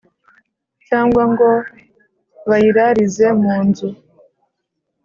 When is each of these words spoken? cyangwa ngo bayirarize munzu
cyangwa 0.87 1.23
ngo 1.31 1.49
bayirarize 2.49 3.25
munzu 3.41 3.87